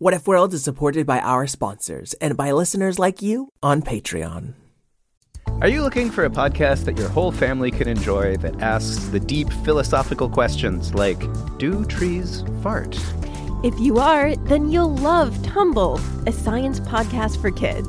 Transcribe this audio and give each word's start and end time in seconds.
What 0.00 0.14
If 0.14 0.28
World 0.28 0.54
is 0.54 0.62
supported 0.62 1.06
by 1.08 1.18
our 1.18 1.48
sponsors 1.48 2.14
and 2.20 2.36
by 2.36 2.52
listeners 2.52 3.00
like 3.00 3.20
you 3.20 3.52
on 3.64 3.82
Patreon. 3.82 4.54
Are 5.60 5.66
you 5.66 5.82
looking 5.82 6.12
for 6.12 6.24
a 6.24 6.30
podcast 6.30 6.84
that 6.84 6.96
your 6.96 7.08
whole 7.08 7.32
family 7.32 7.72
can 7.72 7.88
enjoy 7.88 8.36
that 8.36 8.60
asks 8.62 9.08
the 9.08 9.18
deep 9.18 9.52
philosophical 9.64 10.28
questions 10.30 10.94
like 10.94 11.18
Do 11.58 11.84
trees 11.84 12.44
fart? 12.62 12.96
If 13.64 13.76
you 13.80 13.98
are, 13.98 14.36
then 14.36 14.70
you'll 14.70 14.94
love 14.94 15.42
Tumble, 15.42 15.98
a 16.28 16.32
science 16.32 16.78
podcast 16.78 17.40
for 17.40 17.50
kids. 17.50 17.88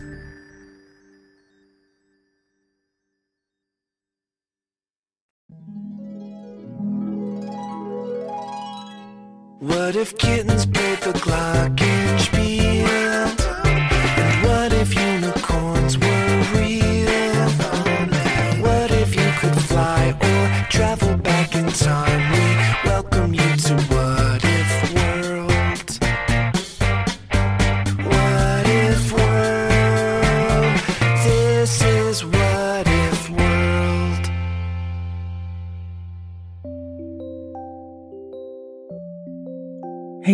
What 9.61 9.95
if 9.95 10.17
kittens 10.17 10.65
played 10.65 10.97
the 11.01 11.11
glockenspiel? 11.11 13.00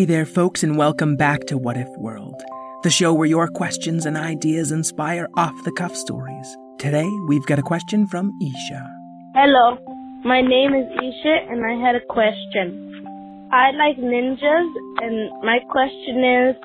There, 0.08 0.26
folks, 0.26 0.64
and 0.64 0.78
welcome 0.78 1.18
back 1.18 1.42
to 1.48 1.58
What 1.58 1.76
If 1.76 1.90
World, 1.98 2.42
the 2.84 2.90
show 2.90 3.14
where 3.14 3.28
your 3.28 3.50
questions 3.50 4.06
and 4.06 4.16
ideas 4.16 4.72
inspire 4.72 5.28
off 5.36 5.52
the 5.66 5.72
cuff 5.74 5.94
stories. 5.94 6.56
Today, 6.78 7.04
we've 7.28 7.46
got 7.46 7.60
a 7.60 7.62
question 7.62 8.08
from 8.08 8.32
Esha. 8.42 8.90
Hello, 9.36 9.78
my 10.24 10.40
name 10.40 10.74
is 10.74 10.88
Esha 10.96 11.52
and 11.52 11.66
I 11.66 11.74
had 11.86 11.96
a 11.96 12.06
question. 12.08 13.50
I 13.52 13.72
like 13.72 13.98
ninjas 13.98 14.72
and 15.04 15.44
my 15.44 15.60
question 15.70 16.24
is, 16.24 16.56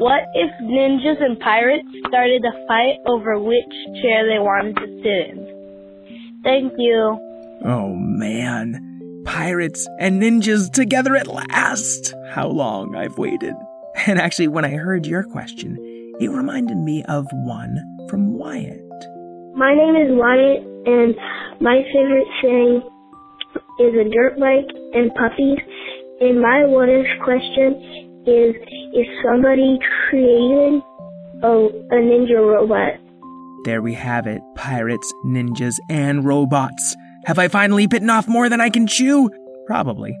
what 0.00 0.24
if 0.34 0.50
ninjas 0.60 1.22
and 1.22 1.38
pirates 1.38 1.86
started 2.08 2.42
a 2.44 2.66
fight 2.66 2.98
over 3.06 3.38
which 3.38 4.02
chair 4.02 4.26
they 4.26 4.40
wanted 4.40 4.74
to 4.74 4.86
sit 4.98 5.38
in? 5.38 6.40
Thank 6.42 6.72
you. 6.76 7.20
Oh 7.64 7.94
man, 7.94 8.83
pirates 9.24 9.86
and 9.98 10.22
ninjas 10.22 10.72
together 10.72 11.16
at 11.16 11.26
last! 11.26 12.14
How 12.30 12.48
long 12.48 12.94
I've 12.94 13.18
waited. 13.18 13.54
And 14.06 14.18
actually, 14.18 14.48
when 14.48 14.64
I 14.64 14.70
heard 14.70 15.06
your 15.06 15.22
question, 15.22 15.78
it 16.20 16.28
reminded 16.28 16.76
me 16.76 17.04
of 17.04 17.26
one 17.32 17.78
from 18.08 18.34
Wyatt. 18.38 18.80
My 19.54 19.72
name 19.74 19.94
is 19.94 20.10
Wyatt, 20.10 20.62
and 20.86 21.14
my 21.60 21.82
favorite 21.92 22.26
thing 22.42 22.82
is 23.78 23.94
a 23.94 24.10
dirt 24.10 24.38
bike 24.38 24.70
and 24.94 25.14
puppies. 25.14 25.58
And 26.20 26.40
my 26.40 26.64
what 26.66 26.88
if 26.88 27.06
question 27.22 28.22
is 28.26 28.54
if 28.92 29.06
somebody 29.24 29.78
created 30.08 30.82
a, 31.42 31.48
a 31.48 31.98
ninja 32.02 32.40
robot, 32.40 32.98
There 33.64 33.82
we 33.82 33.94
have 33.94 34.26
it 34.26 34.42
pirates, 34.56 35.12
ninjas, 35.24 35.78
and 35.88 36.24
robots. 36.24 36.96
Have 37.26 37.38
I 37.38 37.48
finally 37.48 37.86
bitten 37.86 38.10
off 38.10 38.28
more 38.28 38.50
than 38.50 38.60
I 38.60 38.68
can 38.68 38.86
chew? 38.86 39.30
Probably. 39.66 40.14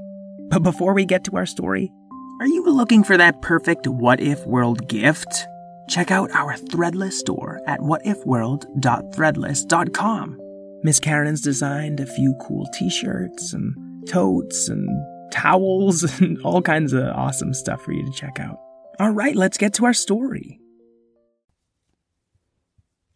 But 0.48 0.62
before 0.62 0.94
we 0.94 1.04
get 1.04 1.22
to 1.24 1.36
our 1.36 1.44
story, 1.44 1.92
are 2.40 2.46
you 2.46 2.64
looking 2.64 3.04
for 3.04 3.18
that 3.18 3.42
perfect 3.42 3.86
what 3.86 4.20
if 4.20 4.46
world 4.46 4.88
gift? 4.88 5.46
Check 5.88 6.10
out 6.10 6.30
our 6.32 6.54
threadless 6.54 7.12
store 7.12 7.60
at 7.66 7.80
whatifworld.threadless.com. 7.80 10.40
Miss 10.82 10.98
Karen's 10.98 11.42
designed 11.42 12.00
a 12.00 12.06
few 12.06 12.34
cool 12.40 12.66
t 12.72 12.88
shirts 12.88 13.52
and 13.52 13.74
totes 14.08 14.70
and 14.70 14.88
towels 15.30 16.02
and 16.20 16.40
all 16.42 16.62
kinds 16.62 16.94
of 16.94 17.04
awesome 17.08 17.52
stuff 17.52 17.82
for 17.82 17.92
you 17.92 18.02
to 18.04 18.12
check 18.12 18.40
out. 18.40 18.58
All 18.98 19.10
right, 19.10 19.36
let's 19.36 19.58
get 19.58 19.74
to 19.74 19.84
our 19.84 19.92
story. 19.92 20.58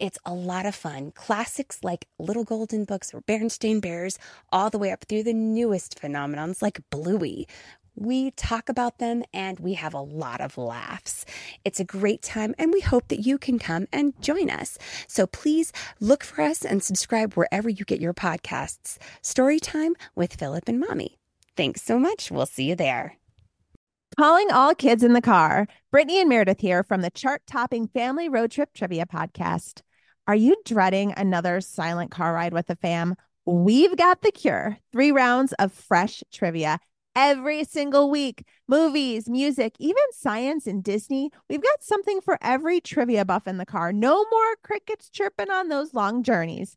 It's 0.00 0.18
a 0.24 0.32
lot 0.32 0.64
of 0.64 0.74
fun. 0.74 1.12
Classics 1.14 1.80
like 1.84 2.06
Little 2.18 2.44
Golden 2.44 2.86
Books 2.86 3.12
or 3.12 3.20
Berenstain 3.20 3.82
Bears, 3.82 4.18
all 4.50 4.70
the 4.70 4.78
way 4.78 4.92
up 4.92 5.04
through 5.04 5.24
the 5.24 5.34
newest 5.34 6.00
phenomenons 6.00 6.62
like 6.62 6.80
Bluey. 6.88 7.46
We 7.96 8.30
talk 8.30 8.70
about 8.70 8.96
them 8.96 9.24
and 9.34 9.60
we 9.60 9.74
have 9.74 9.92
a 9.92 10.00
lot 10.00 10.40
of 10.40 10.56
laughs. 10.56 11.26
It's 11.66 11.80
a 11.80 11.84
great 11.84 12.22
time 12.22 12.54
and 12.58 12.72
we 12.72 12.80
hope 12.80 13.08
that 13.08 13.26
you 13.26 13.36
can 13.36 13.58
come 13.58 13.88
and 13.92 14.14
join 14.22 14.48
us. 14.48 14.78
So 15.06 15.26
please 15.26 15.70
look 16.00 16.24
for 16.24 16.40
us 16.40 16.64
and 16.64 16.82
subscribe 16.82 17.34
wherever 17.34 17.68
you 17.68 17.84
get 17.84 18.00
your 18.00 18.14
podcasts. 18.14 18.96
Storytime 19.22 19.92
with 20.14 20.32
Philip 20.32 20.66
and 20.66 20.80
Mommy. 20.80 21.18
Thanks 21.58 21.82
so 21.82 21.98
much. 21.98 22.30
We'll 22.30 22.46
see 22.46 22.64
you 22.64 22.74
there. 22.74 23.18
Calling 24.18 24.50
all 24.50 24.74
kids 24.74 25.02
in 25.02 25.12
the 25.12 25.20
car. 25.20 25.68
Brittany 25.90 26.20
and 26.20 26.28
Meredith 26.30 26.60
here 26.60 26.82
from 26.82 27.02
the 27.02 27.10
chart 27.10 27.42
topping 27.46 27.86
Family 27.86 28.30
Road 28.30 28.50
Trip 28.50 28.72
Trivia 28.72 29.04
Podcast. 29.04 29.82
Are 30.30 30.36
you 30.36 30.54
dreading 30.64 31.12
another 31.16 31.60
silent 31.60 32.12
car 32.12 32.32
ride 32.32 32.52
with 32.52 32.68
the 32.68 32.76
fam? 32.76 33.16
We've 33.46 33.96
got 33.96 34.22
the 34.22 34.30
cure. 34.30 34.78
Three 34.92 35.10
rounds 35.10 35.52
of 35.54 35.72
fresh 35.72 36.22
trivia 36.30 36.78
every 37.16 37.64
single 37.64 38.08
week. 38.08 38.46
Movies, 38.68 39.28
music, 39.28 39.74
even 39.80 40.04
science 40.12 40.68
and 40.68 40.84
Disney. 40.84 41.32
We've 41.48 41.60
got 41.60 41.82
something 41.82 42.20
for 42.20 42.38
every 42.42 42.80
trivia 42.80 43.24
buff 43.24 43.48
in 43.48 43.58
the 43.58 43.66
car. 43.66 43.92
No 43.92 44.24
more 44.30 44.54
crickets 44.62 45.10
chirping 45.10 45.50
on 45.50 45.66
those 45.66 45.94
long 45.94 46.22
journeys. 46.22 46.76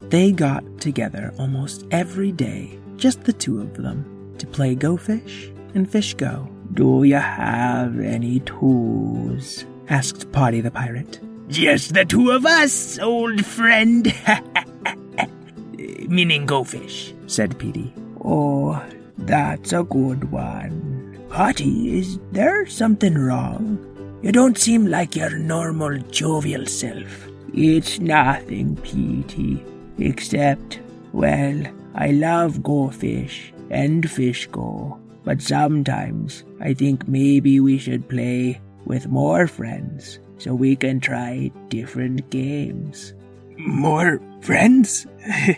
They 0.00 0.32
got 0.32 0.80
together 0.80 1.32
almost 1.38 1.86
every 1.90 2.32
day, 2.32 2.78
just 2.96 3.24
the 3.24 3.32
two 3.32 3.60
of 3.60 3.74
them, 3.76 4.34
to 4.38 4.46
play 4.46 4.74
Go 4.74 4.96
Fish 4.96 5.50
and 5.74 5.90
Fish 5.90 6.14
Go. 6.14 6.48
Do 6.74 7.04
you 7.04 7.16
have 7.16 7.98
any 8.00 8.40
tools? 8.40 9.64
asked 9.88 10.30
Potty 10.32 10.60
the 10.60 10.70
pirate. 10.70 11.20
Just 11.48 11.94
the 11.94 12.04
two 12.04 12.30
of 12.30 12.46
us, 12.46 12.98
old 12.98 13.44
friend. 13.44 14.12
Meaning 16.08 16.46
Go 16.46 16.64
Fish, 16.64 17.14
said 17.26 17.58
Petey. 17.58 17.92
Oh, 18.24 18.82
that's 19.18 19.72
a 19.72 19.84
good 19.84 20.30
one. 20.30 21.18
Potty, 21.28 21.98
is 21.98 22.18
there 22.32 22.66
something 22.66 23.14
wrong? 23.14 23.78
You 24.22 24.32
don't 24.32 24.58
seem 24.58 24.86
like 24.86 25.16
your 25.16 25.36
normal 25.38 25.98
jovial 26.10 26.66
self. 26.66 27.28
It's 27.52 27.98
nothing, 28.00 28.76
Petey, 28.76 29.62
except, 29.98 30.80
well, 31.12 31.62
I 31.94 32.10
love 32.10 32.62
Go 32.62 32.90
Fish 32.90 33.52
and 33.70 34.10
Fish 34.10 34.46
Go, 34.48 34.98
but 35.24 35.40
sometimes 35.40 36.44
I 36.60 36.74
think 36.74 37.06
maybe 37.08 37.60
we 37.60 37.78
should 37.78 38.08
play 38.08 38.60
with 38.84 39.08
more 39.08 39.46
friends 39.46 40.18
so 40.38 40.54
we 40.54 40.76
can 40.76 41.00
try 41.00 41.50
different 41.68 42.28
games. 42.30 43.14
More 43.56 44.20
friends? 44.40 45.06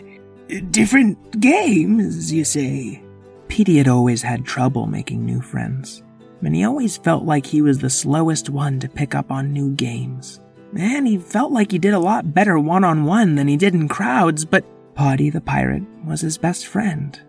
different 0.71 1.39
games, 1.39 2.31
you 2.31 2.45
say? 2.45 3.01
Petey 3.47 3.77
had 3.77 3.87
always 3.87 4.21
had 4.21 4.45
trouble 4.45 4.85
making 4.85 5.25
new 5.25 5.41
friends, 5.41 6.03
and 6.43 6.55
he 6.55 6.63
always 6.63 6.97
felt 6.97 7.23
like 7.23 7.45
he 7.45 7.61
was 7.61 7.79
the 7.79 7.89
slowest 7.89 8.49
one 8.49 8.79
to 8.79 8.87
pick 8.87 9.15
up 9.15 9.31
on 9.31 9.51
new 9.51 9.71
games. 9.73 10.39
And 10.75 11.07
he 11.07 11.17
felt 11.17 11.51
like 11.51 11.71
he 11.71 11.79
did 11.79 11.93
a 11.93 11.99
lot 11.99 12.33
better 12.33 12.59
one 12.59 12.83
on 12.83 13.05
one 13.05 13.35
than 13.35 13.47
he 13.47 13.57
did 13.57 13.73
in 13.73 13.87
crowds, 13.87 14.45
but 14.45 14.65
Potty 14.95 15.29
the 15.29 15.41
pirate 15.41 15.83
was 16.05 16.21
his 16.21 16.37
best 16.37 16.65
friend. 16.65 17.19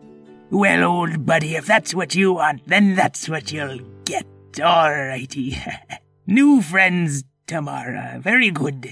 Well, 0.51 0.85
old 0.85 1.27
buddy, 1.27 1.57
if 1.57 1.67
that's 1.67 1.95
what 1.95 2.15
you 2.15 2.33
want, 2.33 2.67
then 2.67 2.95
that's 2.95 3.29
what 3.29 3.53
you'll 3.53 3.81
get. 4.05 4.27
All 4.63 4.91
righty. 4.91 5.59
New 6.27 6.63
friends 6.63 7.25
tomorrow. 7.47 8.21
Very 8.21 8.51
good. 8.51 8.91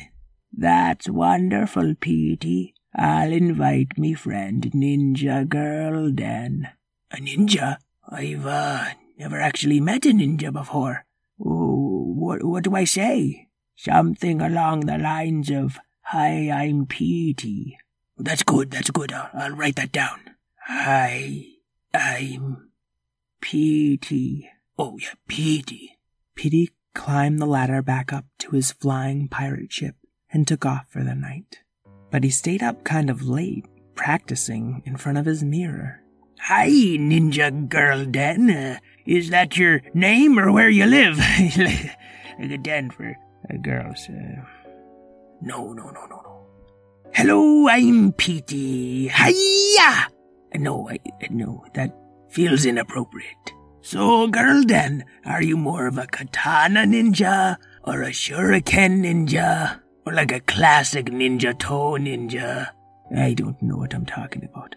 That's 0.52 1.08
wonderful, 1.08 1.94
Petey. 1.98 2.74
I'll 2.94 3.32
invite 3.32 3.98
me 3.98 4.14
friend 4.14 4.70
Ninja 4.74 5.46
Girlden. 5.46 6.70
A 7.10 7.16
ninja? 7.16 7.76
I've 8.08 8.46
uh, 8.46 8.84
never 9.18 9.40
actually 9.40 9.80
met 9.80 10.06
a 10.06 10.10
ninja 10.10 10.52
before. 10.52 11.04
Oh, 11.40 12.14
what, 12.14 12.42
what 12.44 12.64
do 12.64 12.74
I 12.74 12.84
say? 12.84 13.45
Something 13.76 14.40
along 14.40 14.80
the 14.80 14.96
lines 14.96 15.50
of, 15.50 15.78
Hi, 16.04 16.50
I'm 16.50 16.86
Petey. 16.86 17.76
That's 18.16 18.42
good, 18.42 18.70
that's 18.70 18.90
good. 18.90 19.12
I'll, 19.12 19.28
I'll 19.34 19.50
write 19.50 19.76
that 19.76 19.92
down. 19.92 20.18
Hi, 20.66 21.44
I'm 21.92 22.70
Petey. 23.40 24.48
Oh, 24.78 24.96
yeah, 24.98 25.14
Petey. 25.28 25.98
Petey 26.34 26.70
climbed 26.94 27.38
the 27.38 27.46
ladder 27.46 27.82
back 27.82 28.12
up 28.12 28.24
to 28.38 28.52
his 28.52 28.72
flying 28.72 29.28
pirate 29.28 29.72
ship 29.72 29.96
and 30.32 30.48
took 30.48 30.64
off 30.64 30.86
for 30.88 31.04
the 31.04 31.14
night. 31.14 31.60
But 32.10 32.24
he 32.24 32.30
stayed 32.30 32.62
up 32.62 32.82
kind 32.82 33.10
of 33.10 33.28
late, 33.28 33.66
practicing 33.94 34.82
in 34.86 34.96
front 34.96 35.18
of 35.18 35.26
his 35.26 35.44
mirror. 35.44 36.00
Hi, 36.40 36.68
Ninja 36.68 37.68
Girlden. 37.68 38.76
Uh, 38.76 38.78
is 39.04 39.30
that 39.30 39.56
your 39.56 39.82
name 39.92 40.38
or 40.38 40.50
where 40.50 40.70
you 40.70 40.86
live? 40.86 41.18
like 42.38 42.50
a 42.50 42.58
den 42.58 42.90
uh, 43.52 43.56
girls. 43.62 44.08
Uh, 44.08 44.42
no, 45.42 45.72
no, 45.72 45.90
no, 45.90 46.06
no, 46.06 46.20
no. 46.22 46.46
Hello, 47.12 47.68
I'm 47.68 48.12
Petey. 48.12 49.08
Hiya! 49.08 50.08
No, 50.56 50.88
I, 50.90 50.98
no, 51.30 51.64
that 51.74 51.94
feels 52.30 52.64
inappropriate. 52.64 53.52
So, 53.82 54.28
Girlden, 54.28 55.02
are 55.24 55.42
you 55.42 55.56
more 55.56 55.86
of 55.86 55.98
a 55.98 56.06
katana 56.06 56.80
ninja 56.80 57.56
or 57.84 58.02
a 58.02 58.10
shuriken 58.10 59.04
ninja 59.04 59.80
or 60.04 60.12
like 60.12 60.32
a 60.32 60.40
classic 60.40 61.06
ninjato 61.06 61.96
ninja? 61.98 62.70
I 63.16 63.34
don't 63.34 63.60
know 63.62 63.76
what 63.76 63.94
I'm 63.94 64.06
talking 64.06 64.44
about. 64.44 64.74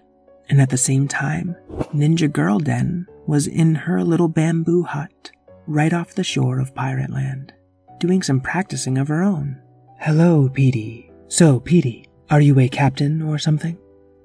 And 0.49 0.61
at 0.61 0.69
the 0.69 0.77
same 0.77 1.07
time, 1.07 1.55
Ninja 1.93 2.27
Girlden 2.27 3.05
was 3.27 3.47
in 3.47 3.75
her 3.75 4.03
little 4.03 4.27
bamboo 4.27 4.83
hut 4.83 5.31
right 5.67 5.93
off 5.93 6.15
the 6.15 6.23
shore 6.23 6.59
of 6.59 6.73
Pirate 6.73 7.11
Land, 7.11 7.53
doing 7.99 8.23
some 8.23 8.39
practicing 8.39 8.97
of 8.97 9.07
her 9.07 9.21
own. 9.21 9.61
Hello, 9.99 10.49
Petey. 10.49 11.11
So, 11.27 11.59
Petey, 11.59 12.07
are 12.29 12.41
you 12.41 12.59
a 12.59 12.69
captain 12.69 13.21
or 13.21 13.37
something? 13.37 13.77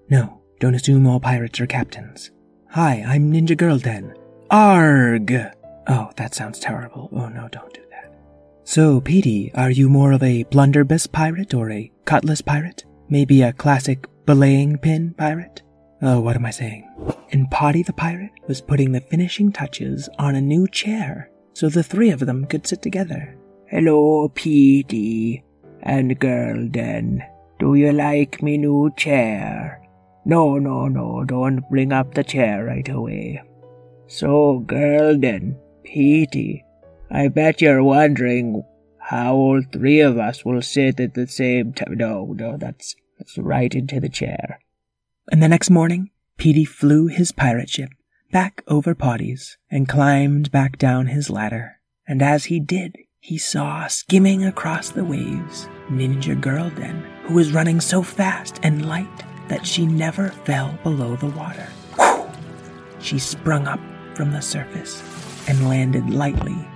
No, 0.08 0.40
don't 0.60 0.74
assume 0.74 1.06
all 1.06 1.20
pirates 1.20 1.60
are 1.60 1.66
captains. 1.66 2.30
Hi, 2.70 3.04
I'm 3.06 3.32
Ninja 3.32 3.56
Girlden. 3.56 4.14
Arg! 4.50 5.32
Oh, 5.86 6.10
that 6.16 6.34
sounds 6.34 6.58
terrible. 6.58 7.08
Oh 7.12 7.28
no, 7.28 7.48
don't 7.48 7.72
do 7.74 7.82
that. 7.90 8.14
So, 8.64 9.00
Petey, 9.00 9.52
are 9.54 9.70
you 9.70 9.88
more 9.88 10.12
of 10.12 10.22
a 10.22 10.44
blunderbuss 10.44 11.06
pirate 11.06 11.54
or 11.54 11.70
a 11.70 11.90
cutlass 12.04 12.40
pirate? 12.40 12.84
Maybe 13.08 13.42
a 13.42 13.52
classic 13.52 14.06
belaying 14.24 14.78
pin 14.78 15.14
pirate? 15.18 15.62
Oh, 16.00 16.20
what 16.20 16.36
am 16.36 16.46
I 16.46 16.50
saying? 16.50 16.88
And 17.32 17.50
Potty 17.50 17.82
the 17.82 17.92
pirate 17.92 18.32
was 18.46 18.60
putting 18.60 18.92
the 18.92 19.00
finishing 19.00 19.52
touches 19.52 20.08
on 20.18 20.34
a 20.34 20.40
new 20.40 20.66
chair 20.68 21.30
so 21.54 21.68
the 21.68 21.82
three 21.82 22.10
of 22.10 22.20
them 22.20 22.44
could 22.44 22.66
sit 22.66 22.82
together. 22.82 23.36
Hello, 23.66 24.28
Petey 24.28 25.42
and 25.82 26.20
Girlden. 26.20 27.26
Do 27.58 27.74
you 27.74 27.92
like 27.92 28.42
me 28.42 28.58
new 28.58 28.92
chair? 28.94 29.80
No, 30.26 30.58
no, 30.58 30.86
no, 30.86 31.24
don't 31.24 31.68
bring 31.70 31.90
up 31.90 32.14
the 32.14 32.22
chair 32.22 32.66
right 32.66 32.86
away. 32.86 33.42
So, 34.06 34.62
Girlden, 34.66 35.56
Petey, 35.82 36.62
I 37.10 37.28
bet 37.28 37.62
you're 37.62 37.82
wondering 37.82 38.62
how 38.98 39.34
all 39.34 39.62
three 39.72 40.00
of 40.00 40.18
us 40.18 40.44
will 40.44 40.60
sit 40.60 41.00
at 41.00 41.14
the 41.14 41.26
same 41.26 41.72
time. 41.72 41.96
No, 41.96 42.34
no, 42.36 42.58
that's, 42.58 42.94
that's 43.18 43.38
right 43.38 43.74
into 43.74 43.98
the 43.98 44.10
chair. 44.10 44.60
And 45.32 45.42
the 45.42 45.48
next 45.48 45.70
morning, 45.70 46.10
Petey 46.36 46.66
flew 46.66 47.06
his 47.06 47.32
pirate 47.32 47.70
ship 47.70 47.90
back 48.30 48.62
over 48.68 48.94
Potty's 48.94 49.56
and 49.70 49.88
climbed 49.88 50.50
back 50.50 50.76
down 50.76 51.06
his 51.06 51.30
ladder. 51.30 51.80
And 52.06 52.20
as 52.20 52.46
he 52.46 52.60
did, 52.60 52.98
he 53.24 53.38
saw 53.38 53.86
skimming 53.86 54.44
across 54.44 54.90
the 54.90 55.02
waves 55.02 55.66
Ninja 55.88 56.38
Girlden, 56.38 57.00
who 57.22 57.32
was 57.32 57.54
running 57.54 57.80
so 57.80 58.02
fast 58.02 58.60
and 58.62 58.84
light 58.84 59.24
that 59.48 59.66
she 59.66 59.86
never 59.86 60.28
fell 60.44 60.78
below 60.82 61.16
the 61.16 61.30
water. 61.30 61.66
She 63.00 63.18
sprung 63.18 63.66
up 63.66 63.80
from 64.14 64.30
the 64.32 64.42
surface 64.42 65.02
and 65.48 65.70
landed 65.70 66.10
lightly 66.10 66.68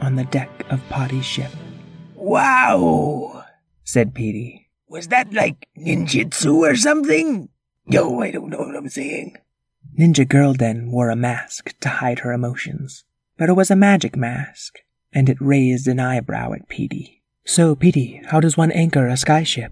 on 0.00 0.16
the 0.16 0.24
deck 0.24 0.64
of 0.70 0.80
Potty's 0.88 1.26
ship. 1.26 1.52
Wow, 2.14 3.44
said 3.84 4.14
Petey. 4.14 4.70
Was 4.88 5.08
that 5.08 5.34
like 5.34 5.68
ninjutsu 5.76 6.54
or 6.54 6.74
something? 6.74 7.50
No, 7.84 8.22
I 8.22 8.30
don't 8.30 8.48
know 8.48 8.60
what 8.60 8.76
I'm 8.76 8.88
saying. 8.88 9.36
Ninja 9.98 10.26
Girlden 10.26 10.90
wore 10.90 11.10
a 11.10 11.16
mask 11.16 11.78
to 11.80 11.90
hide 11.90 12.20
her 12.20 12.32
emotions, 12.32 13.04
but 13.36 13.50
it 13.50 13.56
was 13.56 13.70
a 13.70 13.76
magic 13.76 14.16
mask, 14.16 14.78
and 15.12 15.28
it 15.28 15.40
raised 15.40 15.86
an 15.86 16.00
eyebrow 16.00 16.52
at 16.52 16.68
Petey. 16.68 17.22
So, 17.44 17.74
Petey, 17.74 18.20
how 18.26 18.40
does 18.40 18.56
one 18.56 18.70
anchor 18.72 19.08
a 19.08 19.14
skyship? 19.14 19.70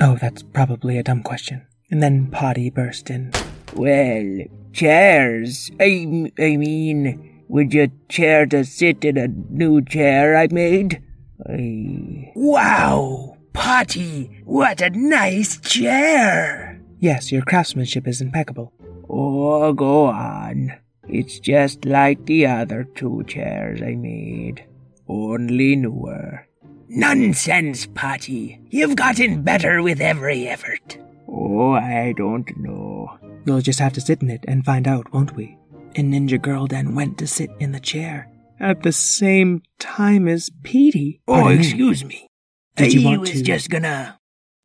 Oh, 0.00 0.16
that's 0.20 0.42
probably 0.42 0.98
a 0.98 1.02
dumb 1.02 1.22
question. 1.22 1.66
And 1.90 2.02
then 2.02 2.30
Potty 2.30 2.70
burst 2.70 3.10
in. 3.10 3.32
Well, 3.74 4.38
chairs. 4.72 5.70
I, 5.80 6.30
I 6.38 6.56
mean, 6.56 7.44
would 7.48 7.74
you 7.74 7.90
chair 8.08 8.46
to 8.46 8.64
sit 8.64 9.04
in 9.04 9.18
a 9.18 9.28
new 9.28 9.82
chair 9.82 10.36
I 10.36 10.48
made? 10.50 11.02
I... 11.46 12.32
Wow! 12.34 13.36
Potty! 13.52 14.42
What 14.44 14.80
a 14.80 14.90
nice 14.90 15.58
chair! 15.58 16.80
Yes, 16.98 17.30
your 17.30 17.42
craftsmanship 17.42 18.08
is 18.08 18.20
impeccable. 18.20 18.72
Oh, 19.08 19.72
go 19.72 20.06
on. 20.06 20.72
It's 21.08 21.38
just 21.40 21.84
like 21.84 22.24
the 22.26 22.46
other 22.46 22.84
two 22.84 23.24
chairs 23.26 23.82
I 23.82 23.96
made, 23.96 24.64
only 25.12 25.76
newer. 25.76 26.46
Nonsense, 26.88 27.86
Potty. 27.86 28.60
You've 28.70 28.96
gotten 28.96 29.42
better 29.42 29.82
with 29.82 30.00
every 30.00 30.48
effort. 30.48 30.98
Oh, 31.28 31.72
I 31.72 32.12
don't 32.16 32.48
know. 32.56 33.18
We'll 33.44 33.60
just 33.60 33.78
have 33.78 33.92
to 33.94 34.00
sit 34.00 34.22
in 34.22 34.30
it 34.30 34.44
and 34.48 34.64
find 34.64 34.86
out, 34.88 35.12
won't 35.12 35.34
we? 35.36 35.56
And 35.94 36.12
Ninja 36.12 36.38
Girlden 36.38 36.94
went 36.94 37.18
to 37.18 37.26
sit 37.26 37.50
in 37.60 37.72
the 37.72 37.80
chair 37.80 38.30
at 38.60 38.82
the 38.82 38.92
same 38.92 39.62
time 39.78 40.28
as 40.28 40.50
Petey. 40.62 41.20
Oh, 41.26 41.48
excuse 41.48 42.04
me. 42.04 42.28
Did 42.76 42.94
you 42.94 43.02
I 43.02 43.10
want 43.10 43.20
was 43.22 43.30
to? 43.32 43.42
just 43.42 43.68
gonna. 43.68 44.18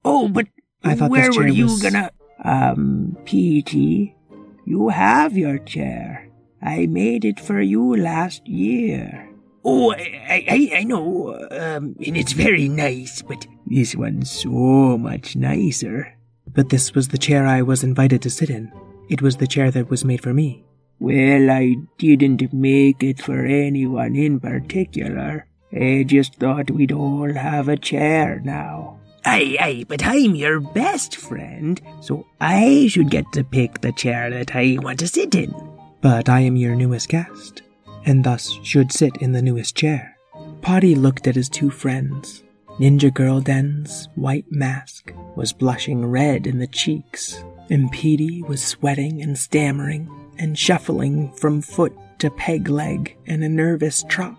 Oh, 0.06 0.30
but 0.30 0.48
I 0.84 0.96
thought 0.96 1.10
where 1.10 1.32
were 1.32 1.48
you 1.48 1.66
was... 1.66 1.82
gonna? 1.82 2.12
Um, 2.44 3.18
Petey, 3.26 4.16
you 4.66 4.90
have 4.90 5.38
your 5.38 5.58
chair. 5.58 6.30
I 6.62 6.86
made 6.86 7.26
it 7.26 7.40
for 7.40 7.60
you 7.60 7.96
last 7.96 8.48
year. 8.48 9.27
Oh, 9.64 9.92
I, 9.92 10.46
I, 10.50 10.72
I 10.78 10.84
know, 10.84 11.36
um, 11.52 11.96
and 12.06 12.16
it's 12.16 12.32
very 12.32 12.70
nice, 12.70 13.22
but 13.22 13.46
this 13.66 13.96
one's 13.96 14.32
so 14.32 14.98
much 14.98 15.36
nicer. 15.36 16.16
But 16.48 16.70
this 16.70 16.96
was 16.96 17.10
the 17.10 17.18
chair 17.18 17.46
I 17.46 17.62
was 17.62 17.84
invited 17.84 18.22
to 18.22 18.30
sit 18.30 18.50
in. 18.50 18.72
It 19.10 19.22
was 19.22 19.38
the 19.38 19.48
chair 19.48 19.70
that 19.72 19.90
was 19.90 20.06
made 20.06 20.24
for 20.24 20.34
me. 20.34 20.64
Well, 21.00 21.52
I 21.52 21.76
didn't 21.98 22.52
make 22.54 23.04
it 23.04 23.22
for 23.22 23.46
anyone 23.46 24.16
in 24.16 24.40
particular. 24.40 25.48
I 25.72 26.06
just 26.08 26.36
thought 26.36 26.72
we'd 26.72 26.92
all 26.92 27.32
have 27.34 27.68
a 27.68 27.78
chair 27.78 28.42
now. 28.44 29.00
Aye, 29.26 29.58
aye, 29.60 29.86
but 29.88 30.06
I'm 30.06 30.36
your 30.36 30.62
best 30.62 31.18
friend, 31.18 31.82
so 32.00 32.26
I 32.40 32.88
should 32.88 33.10
get 33.10 33.26
to 33.34 33.44
pick 33.44 33.82
the 33.82 33.92
chair 33.92 34.30
that 34.32 34.56
I 34.56 34.78
want 34.82 35.00
to 35.00 35.08
sit 35.08 35.36
in. 35.36 35.54
But 36.02 36.30
I 36.30 36.40
am 36.40 36.56
your 36.56 36.76
newest 36.76 37.10
guest, 37.10 37.62
and 38.08 38.24
thus 38.24 38.58
should 38.64 38.92
sit 38.92 39.18
in 39.18 39.34
the 39.34 39.42
newest 39.42 39.76
chair. 39.76 40.18
Potty 40.62 40.96
looked 40.96 41.28
at 41.28 41.36
his 41.36 41.50
two 41.50 41.70
friends. 41.70 42.44
Ninja 42.80 43.12
Girlden's 43.12 44.08
white 44.16 44.50
mask 44.50 45.12
was 45.36 45.52
blushing 45.52 46.06
red 46.06 46.48
in 46.48 46.60
the 46.60 46.68
cheeks, 46.68 47.44
and 47.70 47.92
Petey 47.92 48.44
was 48.44 48.64
sweating 48.64 49.22
and 49.22 49.38
stammering 49.38 50.10
and 50.40 50.58
shuffling 50.58 51.32
from 51.34 51.62
foot 51.62 51.94
to 52.20 52.30
peg 52.32 52.70
leg 52.70 53.18
in 53.26 53.44
a 53.44 53.50
nervous 53.50 54.04
trot. 54.08 54.38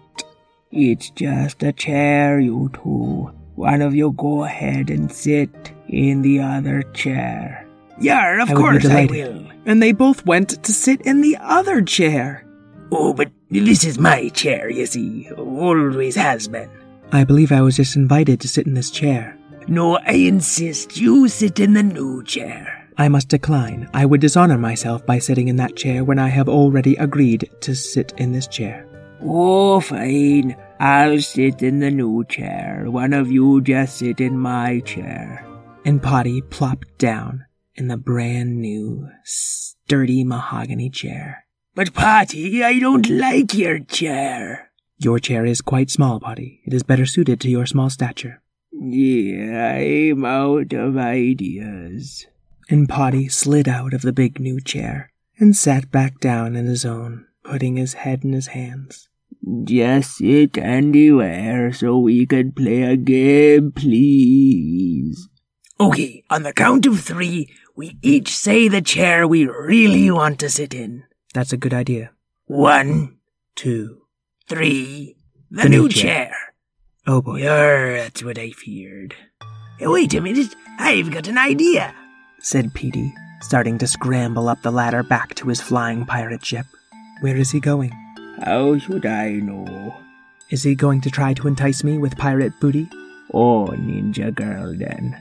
It's 0.71 1.11
just 1.11 1.63
a 1.63 1.73
chair, 1.73 2.41
you 2.41 2.71
two. 2.73 3.31
One 3.55 3.83
of 3.83 3.95
you 3.95 4.13
go 4.13 4.45
ahead 4.45 4.89
and 4.89 5.11
sit 5.13 5.51
in 5.89 6.23
the 6.23 6.41
other 6.41 6.83
chair. 6.95 7.67
Yeah, 8.01 8.43
of 8.43 8.51
I 8.51 8.55
course 8.55 8.87
I 8.87 9.07
will. 9.07 9.47
And 9.67 9.83
they 9.83 9.93
both 9.93 10.25
went 10.25 10.63
to 10.63 10.73
sit 10.73 11.01
in 11.03 11.21
the 11.21 11.37
other 11.41 11.83
chair. 11.83 12.47
Oh, 12.93 13.13
but 13.13 13.31
this 13.51 13.85
is 13.85 13.99
my 13.99 14.29
chair, 14.29 14.71
you 14.71 14.87
see. 14.87 15.31
Always 15.37 16.17
has 16.17 16.49
been. 16.49 16.71
I 17.13 17.25
believe 17.25 17.53
I 17.53 17.63
was 17.63 17.77
just 17.77 17.97
invited 17.97 18.41
to 18.41 18.49
sit 18.49 18.67
in 18.67 18.75
this 18.75 18.91
chair. 18.91 19.39
No, 19.67 19.99
I 19.99 20.13
insist 20.13 20.97
you 20.97 21.29
sit 21.29 21.61
in 21.61 21.75
the 21.75 21.83
new 21.83 22.23
chair. 22.25 22.89
I 22.97 23.09
must 23.09 23.29
decline. 23.29 23.89
I 23.95 24.07
would 24.07 24.21
dishonor 24.21 24.59
myself 24.59 25.07
by 25.07 25.19
sitting 25.19 25.49
in 25.49 25.57
that 25.57 25.77
chair 25.77 26.05
when 26.05 26.19
I 26.19 26.29
have 26.29 26.49
already 26.49 26.97
agreed 26.97 27.49
to 27.61 27.75
sit 27.75 28.13
in 28.19 28.33
this 28.33 28.47
chair. 28.47 28.87
Oh, 29.23 29.81
fine. 29.81 30.57
I'll 30.81 31.21
sit 31.21 31.63
in 31.63 31.81
the 31.81 31.91
new 31.91 32.25
chair. 32.25 32.85
One 32.89 33.13
of 33.13 33.31
you 33.31 33.61
just 33.61 33.99
sit 33.99 34.21
in 34.21 34.39
my 34.39 34.81
chair. 34.81 35.45
And 35.85 36.03
Potty 36.03 36.43
plopped 36.43 36.99
down 36.99 37.47
in 37.75 37.89
the 37.89 37.97
brand 37.97 38.61
new, 38.61 39.09
sturdy 39.25 40.25
mahogany 40.25 40.91
chair. 40.91 41.45
But 41.79 41.95
Patty, 41.95 42.65
I 42.65 42.81
don't 42.81 43.09
like 43.09 43.55
your 43.55 43.79
chair. 43.79 44.73
Your 44.99 45.21
chair 45.21 45.47
is 45.47 45.61
quite 45.61 45.91
small, 45.91 46.19
Potty. 46.19 46.61
It 46.67 46.75
is 46.75 46.83
better 46.83 47.07
suited 47.07 47.41
to 47.43 47.49
your 47.49 47.67
small 47.67 47.89
stature. 47.89 48.43
Yeah, 48.73 49.75
I'm 49.77 50.25
out 50.25 50.73
of 50.73 50.97
ideas. 50.97 52.27
And 52.69 52.89
Potty 52.89 53.29
slid 53.29 53.69
out 53.69 53.95
of 53.95 54.03
the 54.03 54.13
big 54.13 54.41
new 54.41 54.61
chair 54.61 55.13
and 55.39 55.57
sat 55.57 55.93
back 55.93 56.19
down 56.19 56.57
in 56.57 56.67
his 56.67 56.85
own, 56.85 57.27
putting 57.45 57.77
his 57.77 57.93
head 57.93 58.25
in 58.25 58.33
his 58.33 58.49
hands. 58.49 59.09
Just 59.63 60.17
sit 60.17 60.59
anywhere 60.59 61.73
so 61.73 61.97
we 61.97 62.27
could 62.27 62.57
play 62.57 62.83
a 62.83 62.97
game, 62.97 63.71
please. 63.71 65.29
Okay, 65.79 66.25
on 66.29 66.43
the 66.43 66.53
count 66.53 66.87
of 66.87 66.99
three, 66.99 67.55
we 67.77 67.97
each 68.03 68.35
say 68.35 68.67
the 68.67 68.83
chair 68.83 69.29
we 69.29 69.47
really 69.47 70.11
want 70.11 70.41
to 70.41 70.51
sit 70.51 70.75
in. 70.75 71.05
That's 71.35 71.53
a 71.53 71.57
good 71.57 71.75
idea. 71.75 72.11
One, 72.47 73.19
two, 73.55 74.03
three. 74.49 75.17
The, 75.51 75.63
The 75.65 75.69
new, 75.69 75.83
new 75.83 75.89
chair. 75.89 76.27
chair. 76.27 76.35
Oh 77.07 77.23
boy. 77.23 77.39
Yer, 77.43 77.97
that's 77.99 78.23
what 78.23 78.39
I 78.39 78.51
feared. 78.51 79.15
Hey, 79.79 79.87
wait 79.87 80.13
a 80.15 80.21
minute, 80.21 80.55
I've 80.79 81.11
got 81.11 81.29
an 81.29 81.39
idea. 81.39 81.95
said 82.41 82.75
Petey, 82.75 83.13
starting 83.41 83.79
to 83.79 83.87
scramble 83.87 84.49
up 84.49 84.61
the 84.63 84.71
ladder 84.71 85.03
back 85.03 85.35
to 85.37 85.49
his 85.49 85.61
flying 85.61 86.05
pirate 86.07 86.45
ship. 86.45 86.67
Where 87.21 87.37
is 87.37 87.51
he 87.51 87.61
going? 87.61 87.93
How 88.43 88.79
should 88.79 89.07
I 89.07 89.33
know? 89.33 89.95
Is 90.51 90.63
he 90.63 90.75
going 90.75 91.01
to 91.03 91.11
try 91.11 91.35
to 91.35 91.49
entice 91.49 91.83
me 91.85 91.99
with 91.99 92.17
pirate 92.17 92.53
booty? 92.61 92.89
Oh, 93.35 93.67
Ninja 93.73 94.31
Girlden. 94.33 95.17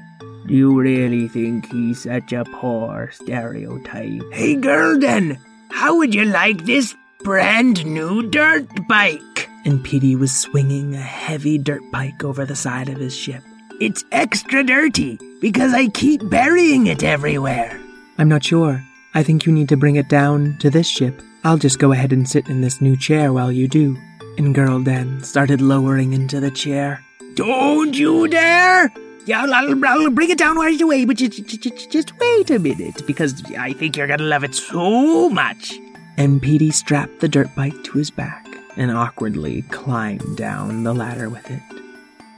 Do 0.48 0.54
you 0.54 0.80
really 0.80 1.28
think 1.28 1.70
he's 1.72 2.04
such 2.04 2.32
a 2.34 2.46
poor 2.46 3.10
stereotype? 3.12 4.22
Hey, 4.32 4.56
Girlden, 4.56 5.38
how 5.72 5.98
would 5.98 6.14
you 6.14 6.26
like 6.26 6.66
this 6.66 6.96
brand 7.24 7.86
new 7.86 8.30
dirt 8.30 8.68
bike? 8.88 9.50
And 9.66 9.84
Petey 9.84 10.16
was 10.16 10.36
swinging 10.36 10.96
a 10.96 11.02
heavy 11.02 11.58
dirt 11.58 11.82
bike 11.92 12.24
over 12.24 12.46
the 12.46 12.56
side 12.56 12.90
of 12.90 12.98
his 12.98 13.16
ship. 13.16 13.44
It's 13.80 14.04
extra 14.12 14.64
dirty 14.64 15.20
because 15.42 15.74
I 15.74 15.88
keep 15.90 16.28
burying 16.30 16.88
it 16.88 17.04
everywhere. 17.04 17.80
I'm 18.18 18.30
not 18.30 18.44
sure. 18.44 18.84
I 19.14 19.24
think 19.24 19.46
you 19.46 19.52
need 19.52 19.70
to 19.70 19.78
bring 19.78 19.96
it 19.96 20.10
down 20.10 20.58
to 20.60 20.70
this 20.70 20.88
ship. 20.88 21.22
I'll 21.44 21.58
just 21.58 21.80
go 21.80 21.92
ahead 21.92 22.12
and 22.12 22.28
sit 22.28 22.48
in 22.50 22.62
this 22.62 22.82
new 22.82 22.98
chair 22.98 23.34
while 23.34 23.52
you 23.52 23.68
do. 23.68 23.96
And 24.38 24.56
Girlden 24.56 25.24
started 25.24 25.62
lowering 25.62 26.14
into 26.14 26.40
the 26.40 26.52
chair. 26.52 27.04
Don't 27.36 27.96
you 27.98 28.28
dare! 28.28 28.92
Yeah, 29.28 29.46
I'll, 29.46 30.10
bring 30.10 30.30
it 30.30 30.38
down 30.38 30.56
right 30.56 30.80
away, 30.80 31.04
but 31.04 31.18
just, 31.18 31.46
just, 31.92 32.18
wait 32.18 32.50
a 32.50 32.60
minute 32.60 33.06
because 33.06 33.44
I 33.58 33.74
think 33.74 33.98
you're 33.98 34.08
gonna 34.08 34.24
love 34.24 34.46
it 34.46 34.56
so 34.56 35.30
much. 35.30 35.74
And 36.16 36.42
Petey 36.42 36.72
strapped 36.72 37.20
the 37.20 37.28
dirt 37.28 37.54
bike 37.54 37.84
to 37.84 37.98
his 37.98 38.10
back 38.10 38.48
and 38.78 38.90
awkwardly 38.90 39.64
climbed 39.64 40.38
down 40.38 40.84
the 40.84 40.94
ladder 40.94 41.28
with 41.28 41.52
it. 41.52 41.62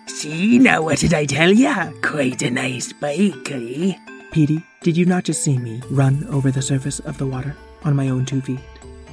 See, 0.07 0.57
now 0.57 0.81
what 0.81 0.97
did 0.97 1.13
I 1.13 1.25
tell 1.25 1.53
ya? 1.53 1.91
Quite 2.01 2.41
a 2.41 2.49
nice 2.49 2.91
bike, 2.91 3.51
eh? 3.51 3.93
Petey, 4.31 4.63
did 4.81 4.97
you 4.97 5.05
not 5.05 5.25
just 5.25 5.43
see 5.43 5.59
me 5.59 5.83
run 5.91 6.25
over 6.29 6.49
the 6.49 6.63
surface 6.63 6.99
of 7.01 7.19
the 7.19 7.27
water 7.27 7.55
on 7.83 7.95
my 7.95 8.09
own 8.09 8.25
two 8.25 8.41
feet? 8.41 8.59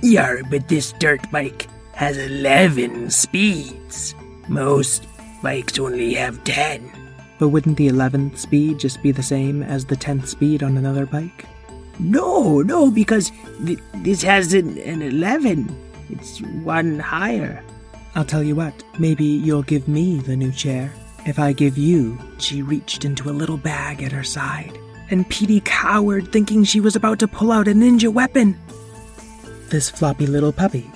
Yeah, 0.01 0.41
but 0.51 0.69
this 0.69 0.93
dirt 0.93 1.31
bike 1.31 1.69
has 1.93 2.17
11 2.17 3.11
speeds. 3.11 4.15
Most 4.49 5.07
bikes 5.43 5.79
only 5.79 6.15
have 6.15 6.43
10. 6.45 7.06
But 7.39 7.49
wouldn't 7.51 7.77
the 7.77 7.89
11th 7.89 8.39
speed 8.39 8.79
just 8.79 9.03
be 9.03 9.13
the 9.13 9.23
same 9.23 9.63
as 9.63 9.85
the 9.85 9.97
10th 9.97 10.27
speed 10.27 10.63
on 10.63 10.77
another 10.77 11.07
bike? 11.07 11.45
No, 11.99 12.61
no, 12.61 12.91
because 12.91 13.33
th- 13.65 13.79
this 13.97 14.23
has 14.23 14.53
an, 14.55 14.79
an 14.79 15.03
11. 15.03 15.75
It's 16.11 16.41
one 16.41 16.99
higher. 16.99 17.63
I'll 18.15 18.25
tell 18.25 18.43
you 18.43 18.55
what, 18.55 18.83
maybe 18.99 19.25
you'll 19.25 19.63
give 19.63 19.89
me 19.89 20.19
the 20.19 20.37
new 20.37 20.53
chair. 20.53 20.93
If 21.27 21.39
I 21.39 21.53
give 21.53 21.77
you, 21.77 22.19
she 22.39 22.63
reached 22.63 23.05
into 23.05 23.29
a 23.29 23.33
little 23.33 23.57
bag 23.57 24.03
at 24.03 24.13
her 24.13 24.25
side, 24.25 24.79
and 25.11 25.29
Petey 25.29 25.61
cowered, 25.61 26.33
thinking 26.33 26.65
she 26.65 26.81
was 26.81 26.97
about 26.97 27.19
to 27.19 27.29
pull 27.29 27.51
out 27.51 27.69
a 27.69 27.73
ninja 27.73 28.13
weapon. 28.13 28.59
This 29.69 29.91
floppy 29.91 30.27
little 30.27 30.53
puppy. 30.53 30.89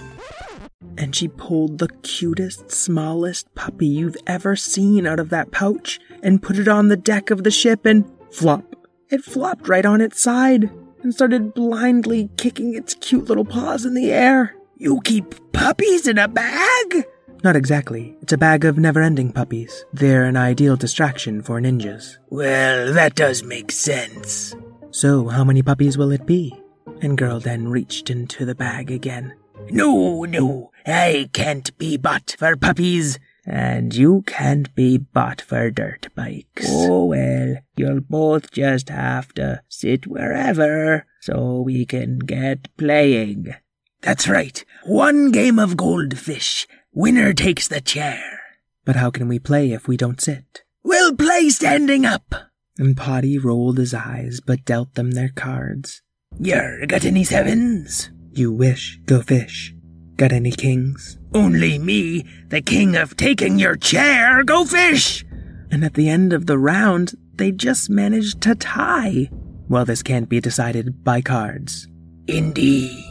And 1.01 1.17
she 1.17 1.29
pulled 1.29 1.79
the 1.79 1.89
cutest, 2.03 2.71
smallest 2.71 3.53
puppy 3.55 3.87
you've 3.87 4.19
ever 4.27 4.55
seen 4.55 5.07
out 5.07 5.19
of 5.19 5.31
that 5.31 5.51
pouch 5.51 5.99
and 6.23 6.43
put 6.43 6.59
it 6.59 6.69
on 6.69 6.89
the 6.89 6.97
deck 6.97 7.31
of 7.31 7.43
the 7.43 7.51
ship, 7.51 7.87
and 7.87 8.05
flop. 8.31 8.77
It 9.09 9.25
flopped 9.25 9.67
right 9.67 9.87
on 9.87 10.03
its 10.03 10.21
side 10.21 10.71
and 11.03 11.15
started 11.15 11.55
blindly 11.55 12.29
kicking 12.37 12.75
its 12.75 12.93
cute 12.93 13.25
little 13.25 13.47
paws 13.47 13.87
in 13.87 13.95
the 13.95 14.13
air. 14.13 14.55
You 14.77 15.01
keep 15.03 15.53
puppies 15.55 16.07
in 16.07 16.19
a 16.19 16.29
bag? 16.29 17.07
Not 17.43 17.57
exactly. 17.57 18.15
It's 18.21 18.35
a 18.35 18.39
bag 18.39 18.67
of 18.67 18.77
never 18.77 19.01
ending 19.01 19.33
puppies. 19.33 19.87
They're 19.95 20.25
an 20.25 20.37
ideal 20.37 20.77
distraction 20.77 21.41
for 21.41 21.59
ninjas. 21.63 22.19
Well, 22.29 22.93
that 22.93 23.15
does 23.15 23.43
make 23.43 23.73
sense. 23.73 24.55
So, 24.91 25.29
how 25.29 25.45
many 25.45 25.63
puppies 25.63 25.97
will 25.97 26.13
it 26.13 26.27
be? 26.27 26.53
And 27.01 27.17
Girlden 27.17 27.71
reached 27.71 28.11
into 28.11 28.45
the 28.45 28.55
bag 28.55 28.91
again. 28.91 29.33
No, 29.69 30.25
no, 30.25 30.71
I 30.87 31.29
can't 31.33 31.77
be 31.79 31.97
bought 31.97 32.35
for 32.39 32.57
puppies. 32.57 33.19
And 33.47 33.95
you 33.95 34.23
can't 34.27 34.73
be 34.75 34.99
bought 34.99 35.41
for 35.41 35.71
dirt 35.71 36.09
bikes. 36.15 36.67
Oh. 36.69 36.93
oh 36.93 37.05
well, 37.07 37.57
you'll 37.77 38.01
both 38.01 38.51
just 38.51 38.89
have 38.89 39.33
to 39.35 39.63
sit 39.69 40.07
wherever 40.07 41.07
so 41.21 41.61
we 41.61 41.85
can 41.87 42.19
get 42.19 42.75
playing. 42.77 43.55
That's 44.03 44.29
right, 44.29 44.65
one 44.85 45.31
game 45.31 45.59
of 45.59 45.77
Go 45.77 46.09
Fish. 46.11 46.67
Winner 46.93 47.33
takes 47.33 47.69
the 47.69 47.81
chair. 47.81 48.41
But 48.85 48.97
how 48.97 49.11
can 49.11 49.29
we 49.29 49.39
play 49.39 49.73
if 49.73 49.87
we 49.87 49.97
don't 49.97 50.21
sit? 50.21 50.63
We'll 50.83 51.15
play 51.15 51.51
standing 51.51 52.05
up. 52.05 52.35
And 52.79 52.97
Potty 52.97 53.39
rolled 53.39 53.79
his 53.79 53.93
eyes 53.93 54.41
but 54.45 54.65
dealt 54.65 54.95
them 54.95 55.13
their 55.13 55.29
cards. 55.29 56.03
Yer 56.39 56.87
got 56.87 57.05
any 57.05 57.25
sevens? 57.25 58.11
You 58.41 58.51
wish, 58.55 58.99
go 59.05 59.21
fish. 59.21 59.75
Got 60.17 60.33
any 60.33 60.51
kings? 60.51 61.19
Only 61.35 61.79
me, 61.79 62.25
the 62.49 62.63
king 62.63 62.97
of 62.97 63.15
taking 63.15 63.59
your 63.59 63.77
chair, 63.77 64.43
go 64.45 64.65
fish! 64.65 65.27
And 65.71 65.85
at 65.85 65.93
the 65.93 66.09
end 66.09 66.33
of 66.33 66.47
the 66.47 66.57
round, 66.57 67.13
they 67.35 67.53
just 67.53 67.91
managed 67.91 68.41
to 68.41 68.55
tie. 68.55 69.29
Well, 69.69 69.85
this 69.85 70.03
can't 70.03 70.27
be 70.27 70.41
decided 70.41 71.05
by 71.05 71.21
cards. 71.21 71.87
Indeed. 72.29 73.05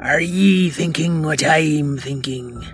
Are 0.00 0.22
ye 0.22 0.70
thinking 0.70 1.20
what 1.22 1.44
I'm 1.44 1.98
thinking? 1.98 2.64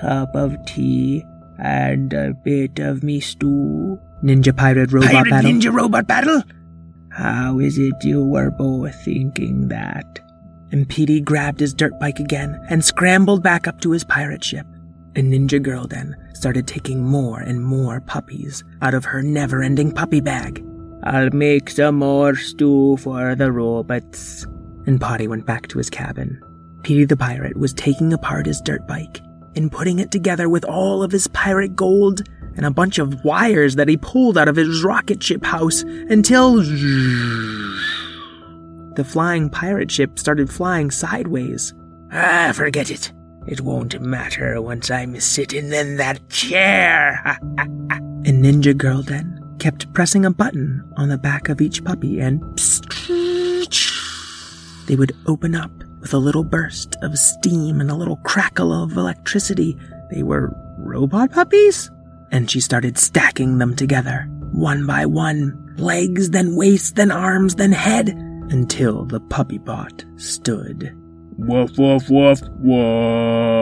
Cup 0.00 0.30
of 0.36 0.54
tea 0.66 1.24
and 1.58 2.12
a 2.12 2.32
bit 2.44 2.78
of 2.78 3.02
me 3.02 3.18
stew? 3.18 3.98
Ninja 4.22 4.56
pirate 4.56 4.92
robot 4.92 5.10
Pirate 5.10 5.30
battle. 5.30 5.50
ninja 5.50 5.74
robot 5.74 6.06
battle? 6.06 6.44
How 7.10 7.58
is 7.58 7.76
it 7.76 8.04
you 8.04 8.24
were 8.24 8.52
both 8.52 8.94
thinking 9.04 9.66
that? 9.66 10.20
And 10.72 10.88
Petey 10.88 11.20
grabbed 11.20 11.60
his 11.60 11.74
dirt 11.74 11.98
bike 11.98 12.20
again 12.20 12.58
and 12.68 12.84
scrambled 12.84 13.42
back 13.42 13.66
up 13.66 13.80
to 13.80 13.90
his 13.90 14.04
pirate 14.04 14.44
ship. 14.44 14.66
And 15.16 15.32
Ninja 15.32 15.60
Girlden 15.60 16.14
started 16.36 16.66
taking 16.66 17.04
more 17.04 17.40
and 17.40 17.62
more 17.62 18.00
puppies 18.00 18.62
out 18.80 18.94
of 18.94 19.04
her 19.04 19.22
never 19.22 19.62
ending 19.62 19.90
puppy 19.92 20.20
bag. 20.20 20.64
I'll 21.02 21.30
make 21.30 21.70
some 21.70 21.96
more 21.96 22.36
stew 22.36 22.96
for 22.98 23.34
the 23.34 23.50
robots. 23.50 24.46
And 24.86 25.00
Potty 25.00 25.26
went 25.26 25.46
back 25.46 25.66
to 25.68 25.78
his 25.78 25.90
cabin. 25.90 26.40
Petey 26.82 27.04
the 27.04 27.16
pirate 27.16 27.56
was 27.56 27.72
taking 27.72 28.12
apart 28.12 28.46
his 28.46 28.60
dirt 28.60 28.86
bike 28.86 29.20
and 29.56 29.72
putting 29.72 29.98
it 29.98 30.10
together 30.10 30.48
with 30.48 30.64
all 30.64 31.02
of 31.02 31.10
his 31.10 31.26
pirate 31.28 31.74
gold 31.74 32.22
and 32.56 32.64
a 32.64 32.70
bunch 32.70 32.98
of 32.98 33.24
wires 33.24 33.76
that 33.76 33.88
he 33.88 33.96
pulled 33.96 34.38
out 34.38 34.48
of 34.48 34.56
his 34.56 34.84
rocket 34.84 35.22
ship 35.22 35.44
house 35.44 35.82
until. 35.82 36.62
The 39.00 39.04
flying 39.04 39.48
pirate 39.48 39.90
ship 39.90 40.18
started 40.18 40.52
flying 40.52 40.90
sideways. 40.90 41.72
Ah, 42.12 42.52
forget 42.54 42.90
it. 42.90 43.10
It 43.46 43.62
won't 43.62 43.98
matter 43.98 44.60
once 44.60 44.90
I'm 44.90 45.18
sitting 45.20 45.72
in 45.72 45.96
that 45.96 46.28
chair. 46.28 47.38
And 47.58 48.44
Ninja 48.44 48.74
Girlden 48.74 49.58
kept 49.58 49.90
pressing 49.94 50.26
a 50.26 50.30
button 50.30 50.86
on 50.98 51.08
the 51.08 51.16
back 51.16 51.48
of 51.48 51.62
each 51.62 51.82
puppy 51.82 52.20
and 52.20 52.42
they 54.86 54.96
would 54.96 55.16
open 55.26 55.54
up 55.54 55.72
with 56.02 56.12
a 56.12 56.18
little 56.18 56.44
burst 56.44 56.94
of 57.00 57.18
steam 57.18 57.80
and 57.80 57.90
a 57.90 57.96
little 57.96 58.16
crackle 58.16 58.70
of 58.70 58.98
electricity. 58.98 59.78
They 60.10 60.22
were 60.22 60.54
robot 60.76 61.32
puppies? 61.32 61.90
And 62.32 62.50
she 62.50 62.60
started 62.60 62.98
stacking 62.98 63.56
them 63.56 63.74
together, 63.74 64.28
one 64.52 64.86
by 64.86 65.06
one, 65.06 65.74
legs, 65.78 66.28
then 66.28 66.54
waist, 66.54 66.96
then 66.96 67.10
arms, 67.10 67.54
then 67.54 67.72
head, 67.72 68.14
until 68.50 69.04
the 69.04 69.20
puppy 69.20 69.58
bot 69.58 70.04
stood. 70.16 70.94
Woof, 71.38 71.78
woof, 71.78 72.10
woof, 72.10 72.40
woof. 72.58 73.54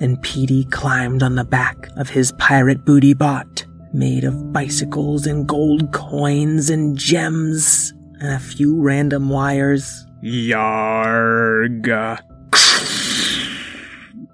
And 0.00 0.20
Petey 0.22 0.64
climbed 0.64 1.22
on 1.22 1.36
the 1.36 1.44
back 1.44 1.88
of 1.96 2.10
his 2.10 2.32
pirate 2.32 2.84
booty 2.84 3.14
bot, 3.14 3.64
made 3.92 4.24
of 4.24 4.52
bicycles 4.52 5.26
and 5.26 5.48
gold 5.48 5.92
coins 5.92 6.68
and 6.70 6.98
gems 6.98 7.92
and 8.20 8.32
a 8.32 8.38
few 8.38 8.80
random 8.80 9.28
wires. 9.28 10.06
Yarg. 10.22 11.86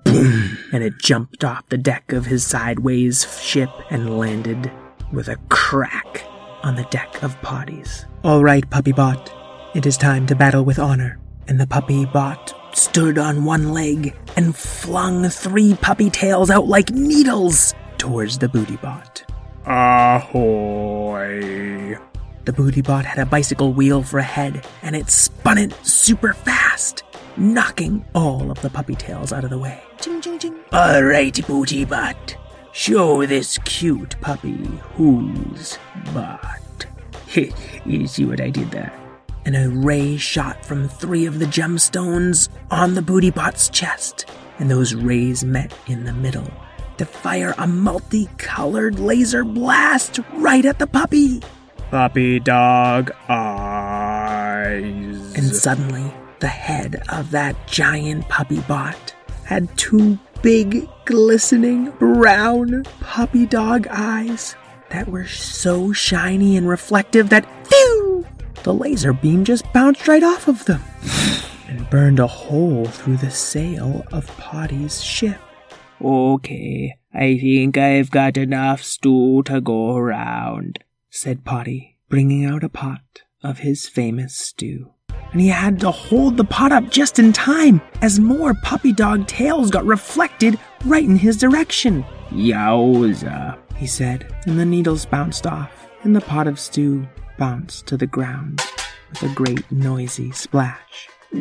Boom. 0.04 0.58
and 0.72 0.82
it 0.82 0.98
jumped 0.98 1.44
off 1.44 1.68
the 1.68 1.78
deck 1.78 2.12
of 2.12 2.26
his 2.26 2.44
sideways 2.44 3.40
ship 3.40 3.70
and 3.90 4.18
landed 4.18 4.70
with 5.12 5.28
a 5.28 5.36
crack 5.48 6.24
on 6.64 6.74
the 6.74 6.84
deck 6.84 7.22
of 7.22 7.40
Potty's. 7.42 8.06
All 8.24 8.42
right, 8.42 8.68
Puppy 8.70 8.92
Bot, 8.92 9.30
it 9.74 9.84
is 9.86 9.96
time 9.98 10.26
to 10.26 10.34
battle 10.34 10.64
with 10.64 10.78
honor. 10.78 11.18
And 11.46 11.60
the 11.60 11.66
Puppy 11.66 12.06
Bot 12.06 12.54
stood 12.72 13.18
on 13.18 13.44
one 13.44 13.72
leg 13.74 14.16
and 14.36 14.56
flung 14.56 15.28
three 15.28 15.74
puppy 15.74 16.08
tails 16.08 16.50
out 16.50 16.66
like 16.66 16.90
needles 16.90 17.74
towards 17.98 18.38
the 18.38 18.48
Booty 18.48 18.76
Bot. 18.76 19.22
Ahoy. 19.66 20.78
The 22.46 22.52
Booty 22.52 22.80
Bot 22.80 23.04
had 23.04 23.18
a 23.18 23.26
bicycle 23.26 23.74
wheel 23.74 24.02
for 24.02 24.18
a 24.18 24.22
head, 24.22 24.66
and 24.82 24.96
it 24.96 25.10
spun 25.10 25.58
it 25.58 25.74
super 25.86 26.32
fast, 26.32 27.02
knocking 27.36 28.04
all 28.14 28.50
of 28.50 28.60
the 28.62 28.70
puppy 28.70 28.94
tails 28.94 29.32
out 29.32 29.44
of 29.44 29.50
the 29.50 29.58
way. 29.58 29.82
Ching, 30.00 30.20
ching, 30.20 30.38
ching. 30.38 30.56
All 30.72 31.02
right, 31.02 31.46
Booty 31.46 31.84
Bot. 31.84 32.36
Show 32.74 33.24
this 33.24 33.56
cute 33.58 34.20
puppy 34.20 34.58
who's 34.96 35.78
bot. 36.12 36.86
you 37.86 38.08
see 38.08 38.24
what 38.24 38.40
I 38.40 38.50
did 38.50 38.72
there? 38.72 38.92
And 39.44 39.54
a 39.54 39.68
ray 39.70 40.16
shot 40.16 40.66
from 40.66 40.88
three 40.88 41.24
of 41.24 41.38
the 41.38 41.44
gemstones 41.44 42.48
on 42.72 42.94
the 42.94 43.00
Booty 43.00 43.30
Bot's 43.30 43.68
chest, 43.68 44.28
and 44.58 44.68
those 44.68 44.92
rays 44.92 45.44
met 45.44 45.72
in 45.86 46.02
the 46.02 46.12
middle 46.12 46.50
to 46.98 47.04
fire 47.04 47.54
a 47.58 47.66
multicolored 47.68 48.98
laser 48.98 49.44
blast 49.44 50.18
right 50.32 50.64
at 50.64 50.80
the 50.80 50.88
puppy. 50.88 51.42
Puppy 51.92 52.40
dog 52.40 53.12
eyes. 53.28 54.74
And 55.36 55.54
suddenly, 55.54 56.12
the 56.40 56.48
head 56.48 57.04
of 57.08 57.30
that 57.30 57.68
giant 57.68 58.28
puppy 58.28 58.62
bot 58.62 59.14
had 59.44 59.68
two 59.78 60.18
big, 60.44 60.86
glistening, 61.06 61.90
brown 61.92 62.82
puppy 63.00 63.46
dog 63.46 63.86
eyes 63.88 64.54
that 64.90 65.08
were 65.08 65.26
so 65.26 65.90
shiny 65.90 66.54
and 66.58 66.68
reflective 66.68 67.30
that, 67.30 67.46
phew, 67.66 68.26
the 68.62 68.74
laser 68.74 69.14
beam 69.14 69.42
just 69.42 69.64
bounced 69.72 70.06
right 70.06 70.22
off 70.22 70.46
of 70.46 70.66
them 70.66 70.82
and 71.66 71.88
burned 71.88 72.18
a 72.18 72.26
hole 72.26 72.84
through 72.84 73.16
the 73.16 73.30
sail 73.30 74.04
of 74.12 74.26
Potty's 74.36 75.02
ship. 75.02 75.40
Okay, 76.02 76.94
I 77.14 77.38
think 77.38 77.78
I've 77.78 78.10
got 78.10 78.36
enough 78.36 78.82
stew 78.82 79.44
to 79.46 79.62
go 79.62 79.96
around, 79.96 80.84
said 81.08 81.46
Potty, 81.46 81.96
bringing 82.10 82.44
out 82.44 82.62
a 82.62 82.68
pot 82.68 83.22
of 83.42 83.60
his 83.60 83.88
famous 83.88 84.36
stew. 84.36 84.93
And 85.34 85.42
he 85.42 85.48
had 85.48 85.78
to 85.80 85.90
hold 85.90 86.38
the 86.38 86.44
pot 86.44 86.72
up 86.72 86.88
just 86.90 87.18
in 87.18 87.34
time 87.34 87.82
as 88.00 88.18
more 88.18 88.54
puppy 88.62 88.92
dog 88.92 89.26
tails 89.26 89.70
got 89.70 89.84
reflected 89.84 90.58
right 90.86 91.04
in 91.04 91.16
his 91.16 91.36
direction. 91.36 92.04
Yowza, 92.30 93.58
he 93.76 93.86
said, 93.86 94.34
and 94.46 94.58
the 94.58 94.64
needles 94.64 95.04
bounced 95.04 95.46
off, 95.46 95.88
and 96.04 96.16
the 96.16 96.22
pot 96.22 96.46
of 96.46 96.58
stew 96.58 97.06
bounced 97.36 97.86
to 97.88 97.96
the 97.96 98.06
ground 98.06 98.62
with 99.10 99.24
a 99.24 99.34
great 99.34 99.70
noisy 99.70 100.30
splash. 100.30 101.08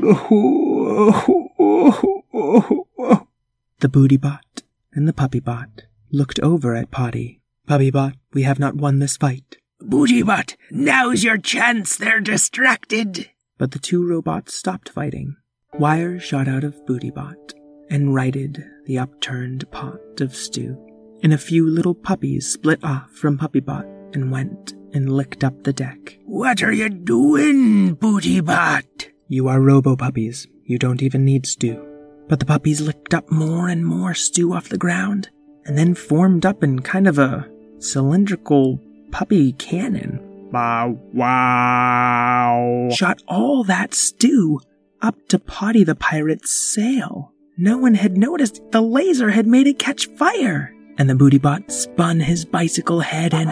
The 3.83 3.89
booty 3.89 4.15
bot 4.15 4.63
and 4.93 5.09
the 5.09 5.13
puppy 5.13 5.41
bot 5.41 5.83
looked 6.09 6.39
over 6.39 6.73
at 6.73 6.89
Potty. 6.89 7.41
Puppy 7.67 7.91
bot, 7.91 8.13
we 8.31 8.43
have 8.43 8.57
not 8.57 8.75
won 8.75 8.99
this 8.99 9.17
fight. 9.17 9.57
Booty 9.81 10.23
bot, 10.23 10.55
now's 10.71 11.25
your 11.25 11.37
chance, 11.37 11.97
they're 11.97 12.21
distracted. 12.21 13.29
But 13.63 13.71
the 13.71 13.79
two 13.79 14.05
robots 14.05 14.53
stopped 14.53 14.89
fighting. 14.89 15.37
Wire 15.79 16.19
shot 16.19 16.49
out 16.49 16.65
of 16.65 16.85
Booty 16.85 17.11
bot 17.11 17.53
and 17.89 18.13
righted 18.13 18.61
the 18.83 18.99
upturned 18.99 19.71
pot 19.71 20.19
of 20.19 20.35
stew. 20.35 20.77
And 21.23 21.31
a 21.31 21.37
few 21.37 21.65
little 21.69 21.95
puppies 21.95 22.45
split 22.45 22.83
off 22.83 23.09
from 23.11 23.37
Puppy 23.37 23.61
bot 23.61 23.85
and 24.11 24.33
went 24.33 24.73
and 24.93 25.09
licked 25.09 25.45
up 25.45 25.63
the 25.63 25.71
deck. 25.71 26.19
What 26.25 26.61
are 26.61 26.73
you 26.73 26.89
doing, 26.89 27.93
Booty 27.93 28.41
bot? 28.41 29.07
You 29.29 29.47
are 29.47 29.61
robo 29.61 29.95
puppies. 29.95 30.45
You 30.65 30.77
don't 30.77 31.01
even 31.01 31.23
need 31.23 31.45
stew. 31.45 31.87
But 32.27 32.41
the 32.41 32.45
puppies 32.45 32.81
licked 32.81 33.13
up 33.13 33.31
more 33.31 33.69
and 33.69 33.85
more 33.85 34.13
stew 34.13 34.51
off 34.51 34.67
the 34.67 34.77
ground, 34.77 35.29
and 35.63 35.77
then 35.77 35.95
formed 35.95 36.45
up 36.45 36.63
in 36.63 36.81
kind 36.81 37.07
of 37.07 37.17
a 37.17 37.49
cylindrical 37.79 38.81
puppy 39.13 39.53
cannon. 39.53 40.19
Bow 40.53 40.99
wow. 41.11 42.89
Shot 42.93 43.23
all 43.27 43.63
that 43.63 43.95
stew 43.95 44.61
up 45.01 45.15
to 45.29 45.39
Potty 45.39 45.83
the 45.83 45.95
pirate's 45.95 46.51
sail. 46.51 47.33
No 47.57 47.79
one 47.79 47.95
had 47.95 48.17
noticed 48.17 48.61
the 48.69 48.79
laser 48.79 49.31
had 49.31 49.47
made 49.47 49.65
it 49.65 49.79
catch 49.79 50.05
fire. 50.09 50.71
And 50.99 51.09
the 51.09 51.15
booty 51.15 51.39
bot 51.39 51.71
spun 51.71 52.19
his 52.19 52.45
bicycle 52.45 52.99
head 52.99 53.33
and 53.33 53.49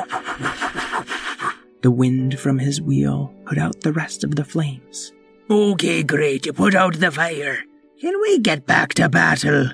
the 1.82 1.90
wind 1.90 2.40
from 2.40 2.60
his 2.60 2.80
wheel 2.80 3.34
put 3.46 3.58
out 3.58 3.82
the 3.82 3.94
rest 3.94 4.24
of 4.24 4.36
the 4.36 4.46
flames. 4.46 5.12
Okay, 5.50 6.04
great. 6.04 6.46
You 6.46 6.54
put 6.54 6.76
out 6.76 7.00
the 7.00 7.10
fire. 7.10 7.64
Can 8.00 8.14
we 8.22 8.38
get 8.38 8.68
back 8.68 8.94
to 8.94 9.10
battle? 9.10 9.72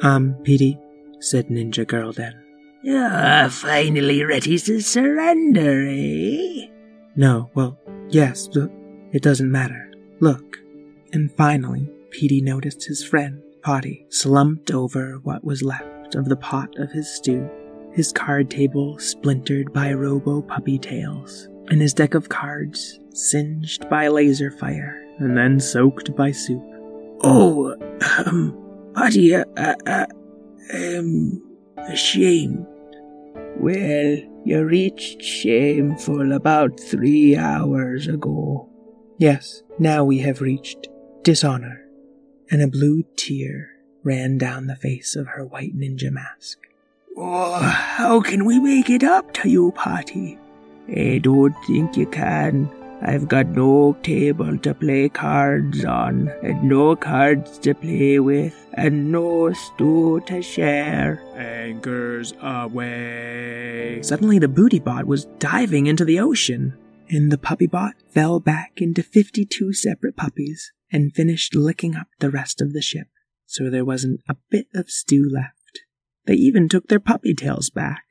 Um, 0.00 0.34
Petey, 0.44 0.78
said 1.20 1.48
Ninja 1.48 1.84
Girlden. 1.84 2.43
Ah, 2.86 3.48
finally 3.50 4.24
ready 4.24 4.58
to 4.58 4.80
surrender, 4.80 5.86
eh? 5.88 6.66
No, 7.16 7.50
well, 7.54 7.78
yes, 8.08 8.48
but 8.48 8.70
it 9.12 9.22
doesn't 9.22 9.50
matter. 9.50 9.90
Look. 10.20 10.58
And 11.12 11.30
finally, 11.36 11.88
Petey 12.10 12.40
noticed 12.40 12.84
his 12.84 13.02
friend, 13.04 13.40
Potty, 13.62 14.04
slumped 14.10 14.70
over 14.70 15.20
what 15.22 15.44
was 15.44 15.62
left 15.62 16.14
of 16.14 16.28
the 16.28 16.36
pot 16.36 16.68
of 16.76 16.90
his 16.90 17.08
stew, 17.08 17.48
his 17.92 18.12
card 18.12 18.50
table 18.50 18.98
splintered 18.98 19.72
by 19.72 19.92
robo 19.92 20.42
puppy 20.42 20.78
tails, 20.78 21.48
and 21.68 21.80
his 21.80 21.94
deck 21.94 22.14
of 22.14 22.28
cards 22.28 22.98
singed 23.14 23.88
by 23.88 24.08
laser 24.08 24.50
fire 24.50 25.00
and 25.18 25.36
then 25.36 25.60
soaked 25.60 26.14
by 26.16 26.32
soup. 26.32 26.62
Oh, 27.22 27.76
um, 28.26 28.92
Potty, 28.94 29.34
uh, 29.34 29.44
uh, 29.56 29.74
uh, 29.86 30.06
um, 30.74 31.42
shame. 31.94 32.66
Well, 33.56 34.18
you 34.44 34.64
reached 34.64 35.22
shameful 35.22 36.32
about 36.32 36.78
three 36.78 37.36
hours 37.36 38.06
ago. 38.08 38.68
Yes, 39.18 39.62
now 39.78 40.04
we 40.04 40.18
have 40.18 40.40
reached 40.40 40.88
dishonor. 41.22 41.86
And 42.50 42.60
a 42.60 42.68
blue 42.68 43.04
tear 43.16 43.70
ran 44.02 44.36
down 44.38 44.66
the 44.66 44.76
face 44.76 45.16
of 45.16 45.28
her 45.28 45.44
white 45.44 45.76
ninja 45.76 46.10
mask. 46.10 46.58
Oh, 47.16 47.58
how 47.58 48.20
can 48.20 48.44
we 48.44 48.58
make 48.58 48.90
it 48.90 49.02
up 49.02 49.32
to 49.34 49.48
you, 49.48 49.72
Potty? 49.72 50.38
I 50.88 51.20
don't 51.22 51.54
think 51.64 51.96
you 51.96 52.06
can. 52.06 52.70
I've 53.06 53.28
got 53.28 53.48
no 53.48 53.96
table 54.02 54.56
to 54.56 54.74
play 54.74 55.10
cards 55.10 55.84
on, 55.84 56.28
and 56.42 56.62
no 56.64 56.96
cards 56.96 57.58
to 57.58 57.74
play 57.74 58.18
with, 58.18 58.66
and 58.72 59.12
no 59.12 59.52
stew 59.52 60.22
to 60.26 60.40
share. 60.40 61.22
Anchors 61.36 62.32
away. 62.40 64.00
Suddenly, 64.02 64.38
the 64.38 64.48
booty 64.48 64.78
bot 64.78 65.06
was 65.06 65.26
diving 65.38 65.86
into 65.86 66.06
the 66.06 66.18
ocean, 66.18 66.78
and 67.10 67.30
the 67.30 67.36
puppy 67.36 67.66
bot 67.66 67.94
fell 68.08 68.40
back 68.40 68.80
into 68.80 69.02
52 69.02 69.74
separate 69.74 70.16
puppies 70.16 70.72
and 70.90 71.14
finished 71.14 71.54
licking 71.54 71.94
up 71.94 72.06
the 72.20 72.30
rest 72.30 72.62
of 72.62 72.72
the 72.72 72.80
ship, 72.80 73.08
so 73.44 73.68
there 73.68 73.84
wasn't 73.84 74.20
a 74.30 74.36
bit 74.50 74.68
of 74.74 74.88
stew 74.88 75.28
left. 75.30 75.80
They 76.24 76.34
even 76.34 76.70
took 76.70 76.88
their 76.88 77.00
puppy 77.00 77.34
tails 77.34 77.68
back. 77.68 78.04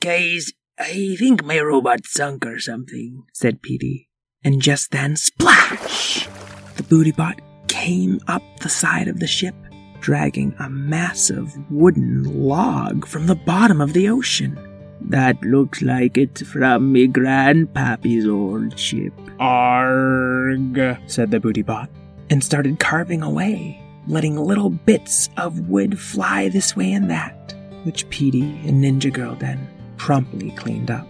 Guys, 0.00 0.52
I 0.78 1.16
think 1.18 1.44
my 1.44 1.60
robot 1.60 2.06
sunk 2.06 2.46
or 2.46 2.58
something, 2.58 3.24
said 3.34 3.60
Petey. 3.60 4.08
And 4.44 4.60
just 4.60 4.90
then, 4.90 5.14
splash! 5.16 6.28
The 6.76 6.82
booty 6.82 7.12
bot 7.12 7.40
came 7.68 8.20
up 8.26 8.42
the 8.60 8.68
side 8.68 9.06
of 9.06 9.20
the 9.20 9.26
ship, 9.26 9.54
dragging 10.00 10.54
a 10.58 10.68
massive 10.68 11.54
wooden 11.70 12.24
log 12.24 13.06
from 13.06 13.26
the 13.26 13.36
bottom 13.36 13.80
of 13.80 13.92
the 13.92 14.08
ocean. 14.08 14.58
That 15.00 15.40
looks 15.42 15.80
like 15.80 16.18
it's 16.18 16.42
from 16.42 16.92
me 16.92 17.06
grandpappy's 17.06 18.26
old 18.26 18.76
ship. 18.78 19.12
Arg, 19.38 20.98
said 21.06 21.30
the 21.30 21.38
booty 21.38 21.62
bot, 21.62 21.88
and 22.28 22.42
started 22.42 22.80
carving 22.80 23.22
away, 23.22 23.80
letting 24.08 24.36
little 24.36 24.70
bits 24.70 25.28
of 25.36 25.68
wood 25.68 26.00
fly 26.00 26.48
this 26.48 26.74
way 26.74 26.92
and 26.92 27.08
that, 27.10 27.54
which 27.84 28.08
Petey 28.10 28.58
and 28.66 28.82
Ninja 28.82 29.12
Girlden 29.12 29.66
promptly 29.98 30.50
cleaned 30.52 30.90
up. 30.90 31.06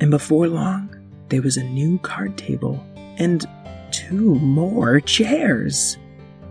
And 0.00 0.10
before 0.10 0.48
long, 0.48 0.90
there 1.28 1.42
was 1.42 1.56
a 1.56 1.64
new 1.64 1.98
card 1.98 2.36
table 2.36 2.84
and 3.18 3.46
two 3.90 4.34
more 4.36 5.00
chairs. 5.00 5.96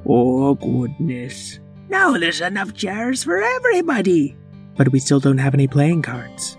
Oh, 0.08 0.56
goodness. 0.56 1.60
Now 1.90 2.18
there's 2.18 2.42
enough 2.42 2.74
chairs 2.74 3.24
for 3.24 3.42
everybody. 3.42 4.36
But 4.76 4.92
we 4.92 5.00
still 5.00 5.20
don't 5.20 5.38
have 5.38 5.54
any 5.54 5.68
playing 5.68 6.02
cards. 6.02 6.58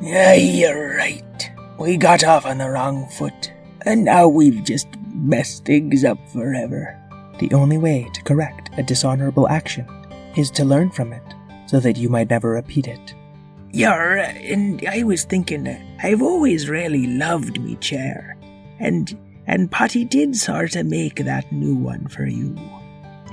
Yeah, 0.00 0.34
you're 0.34 0.96
right. 0.96 1.50
We 1.78 1.96
got 1.96 2.24
off 2.24 2.44
on 2.44 2.58
the 2.58 2.68
wrong 2.68 3.08
foot, 3.08 3.52
and 3.86 4.04
now 4.04 4.28
we've 4.28 4.64
just 4.64 4.88
messed 5.14 5.64
things 5.64 6.04
up 6.04 6.18
forever. 6.30 6.98
The 7.38 7.52
only 7.52 7.78
way 7.78 8.08
to 8.12 8.22
correct 8.24 8.70
a 8.76 8.82
dishonorable 8.82 9.48
action 9.48 9.86
is 10.36 10.50
to 10.52 10.64
learn 10.64 10.90
from 10.90 11.12
it 11.12 11.22
so 11.66 11.80
that 11.80 11.96
you 11.96 12.08
might 12.08 12.30
never 12.30 12.50
repeat 12.50 12.88
it. 12.88 13.14
Yeah, 13.72 14.28
and 14.28 14.86
I 14.86 15.02
was 15.02 15.24
thinking, 15.24 15.66
I've 16.02 16.20
always 16.20 16.68
really 16.68 17.06
loved 17.06 17.58
me 17.58 17.76
chair, 17.76 18.36
and 18.78 19.18
and 19.46 19.70
Potty 19.70 20.04
did 20.04 20.36
sort 20.36 20.76
of 20.76 20.86
make 20.86 21.24
that 21.24 21.50
new 21.50 21.74
one 21.74 22.06
for 22.08 22.26
you. 22.26 22.54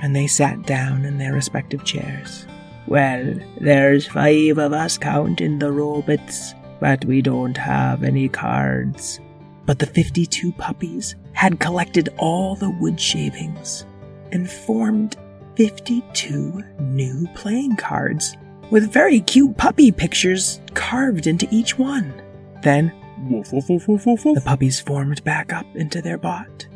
And 0.02 0.16
they 0.16 0.26
sat 0.26 0.66
down 0.66 1.04
in 1.04 1.18
their 1.18 1.34
respective 1.34 1.84
chairs. 1.84 2.46
Well, 2.86 3.34
there's 3.60 4.06
five 4.06 4.56
of 4.56 4.72
us 4.72 4.96
counting 4.96 5.58
the 5.58 5.70
robots, 5.70 6.54
but 6.80 7.04
we 7.04 7.20
don't 7.20 7.56
have 7.56 8.02
any 8.02 8.28
cards. 8.28 9.20
But 9.66 9.78
the 9.78 9.86
52 9.86 10.52
puppies 10.52 11.16
had 11.32 11.60
collected 11.60 12.08
all 12.18 12.56
the 12.56 12.70
wood 12.70 12.98
shavings 12.98 13.84
and 14.32 14.50
formed 14.50 15.16
52 15.56 16.64
new 16.80 17.28
playing 17.34 17.76
cards 17.76 18.36
with 18.70 18.92
very 18.92 19.20
cute 19.20 19.56
puppy 19.56 19.90
pictures 19.92 20.60
carved 20.74 21.26
into 21.26 21.46
each 21.50 21.78
one. 21.78 22.22
Then, 22.62 22.92
woof, 23.28 23.52
woof, 23.52 23.68
woof, 23.68 23.88
woof, 23.88 24.06
woof, 24.06 24.22
the 24.22 24.40
puppies 24.40 24.80
formed 24.80 25.22
back 25.24 25.52
up 25.52 25.66
into 25.74 26.00
their 26.00 26.18
bot 26.18 26.66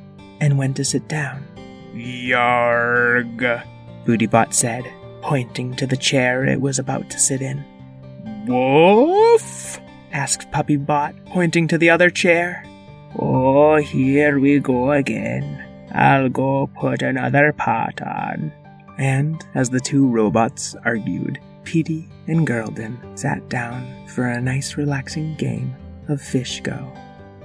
and 0.41 0.59
went 0.59 0.77
to 0.77 0.85
sit 0.85 1.09
down. 1.09 1.47
Yarg, 1.95 3.65
Bootybot 4.05 4.53
said, 4.53 4.85
pointing 5.23 5.75
to 5.77 5.87
the 5.87 5.97
chair 5.97 6.45
it 6.45 6.61
was 6.61 6.79
about 6.79 7.09
to 7.11 7.19
sit 7.19 7.41
in. 7.41 7.65
Woof? 8.47 9.81
asked 10.13 10.51
Puppybot, 10.51 11.27
pointing 11.27 11.67
to 11.69 11.79
the 11.79 11.91
other 11.91 12.11
chair. 12.11 12.65
Oh, 13.19 13.77
here 13.77 14.39
we 14.39 14.59
go 14.59 14.93
again. 14.93 15.65
I'll 15.93 16.29
go 16.29 16.69
put 16.79 17.03
another 17.03 17.53
pot 17.53 18.03
on. 18.03 18.53
And 18.99 19.45
as 19.55 19.71
the 19.71 19.81
two 19.81 20.07
robots 20.09 20.75
argued, 20.85 21.41
Petey 21.65 22.09
and 22.27 22.47
Girlden 22.47 23.19
sat 23.19 23.49
down 23.49 24.07
for 24.09 24.27
a 24.27 24.41
nice 24.41 24.77
relaxing 24.77 25.35
game 25.37 25.75
of 26.09 26.21
Fish 26.21 26.61
Go. 26.61 26.93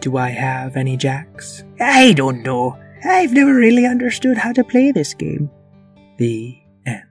Do 0.01 0.17
I 0.17 0.29
have 0.29 0.77
any 0.77 0.95
jacks? 0.95 1.63
I 1.79 2.13
don't 2.13 2.43
know. 2.43 2.77
I've 3.03 3.33
never 3.33 3.53
really 3.53 3.85
understood 3.85 4.37
how 4.37 4.53
to 4.53 4.63
play 4.63 4.91
this 4.91 5.13
game. 5.13 5.49
The 6.17 6.57
end. 6.85 7.03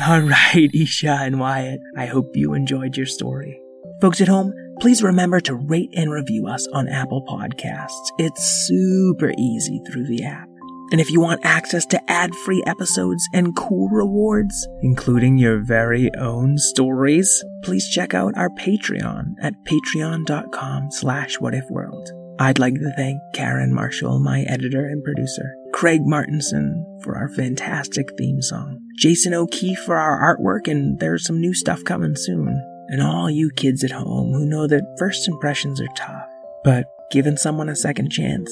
All 0.00 0.20
right, 0.20 0.70
Esha 0.72 1.26
and 1.26 1.40
Wyatt. 1.40 1.80
I 1.96 2.06
hope 2.06 2.36
you 2.36 2.54
enjoyed 2.54 2.96
your 2.96 3.06
story. 3.06 3.60
Folks 4.00 4.20
at 4.20 4.28
home, 4.28 4.52
please 4.80 5.02
remember 5.02 5.40
to 5.40 5.54
rate 5.54 5.90
and 5.94 6.10
review 6.10 6.46
us 6.46 6.66
on 6.72 6.88
Apple 6.88 7.24
Podcasts. 7.24 8.10
It's 8.18 8.42
super 8.68 9.32
easy 9.36 9.80
through 9.86 10.06
the 10.06 10.24
app. 10.24 10.47
And 10.90 11.00
if 11.00 11.10
you 11.10 11.20
want 11.20 11.44
access 11.44 11.84
to 11.86 12.10
ad-free 12.10 12.62
episodes 12.66 13.28
and 13.34 13.54
cool 13.54 13.88
rewards, 13.90 14.66
including 14.80 15.36
your 15.36 15.58
very 15.58 16.10
own 16.18 16.56
stories, 16.56 17.44
please 17.62 17.88
check 17.90 18.14
out 18.14 18.36
our 18.36 18.48
Patreon 18.50 19.34
at 19.40 19.54
patreon.com 19.64 20.90
slash 20.90 21.36
whatifworld. 21.38 22.08
I'd 22.40 22.58
like 22.58 22.74
to 22.74 22.92
thank 22.96 23.20
Karen 23.34 23.74
Marshall, 23.74 24.20
my 24.20 24.42
editor 24.42 24.86
and 24.86 25.02
producer, 25.02 25.54
Craig 25.72 26.02
Martinson 26.04 27.00
for 27.02 27.16
our 27.16 27.28
fantastic 27.28 28.16
theme 28.16 28.40
song, 28.40 28.78
Jason 28.96 29.34
O'Keefe 29.34 29.80
for 29.80 29.96
our 29.96 30.36
artwork, 30.36 30.70
and 30.70 30.98
there's 31.00 31.26
some 31.26 31.40
new 31.40 31.52
stuff 31.52 31.82
coming 31.84 32.14
soon. 32.16 32.64
And 32.90 33.02
all 33.02 33.28
you 33.28 33.50
kids 33.50 33.84
at 33.84 33.90
home 33.90 34.32
who 34.32 34.46
know 34.46 34.66
that 34.68 34.96
first 34.98 35.28
impressions 35.28 35.80
are 35.80 35.94
tough, 35.96 36.28
but 36.64 36.86
giving 37.10 37.36
someone 37.36 37.68
a 37.68 37.76
second 37.76 38.10
chance, 38.10 38.50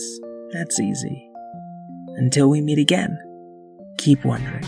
that's 0.52 0.78
easy. 0.78 1.25
Until 2.16 2.48
we 2.48 2.62
meet 2.62 2.78
again, 2.78 3.18
keep 3.98 4.24
wondering. 4.24 4.64